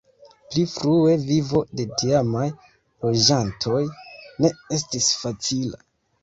Pli 0.53 0.61
frue 0.69 1.11
vivo 1.25 1.59
de 1.79 1.85
tiamaj 2.03 2.45
loĝantoj 3.05 3.83
ne 4.47 4.53
estis 4.79 5.13
facila. 5.21 5.81